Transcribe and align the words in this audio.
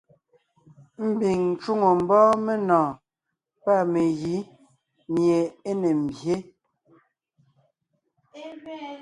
Ḿbiŋ 1.09 1.39
ńcwoŋo 1.51 1.89
ḿbɔ́ɔn 1.99 2.37
menɔ̀ɔn 2.45 2.91
pâ 3.63 3.73
megǐ 3.93 4.35
míe 5.11 5.39
é 5.69 5.71
ne 5.81 5.89
ḿbyé. 6.03 6.35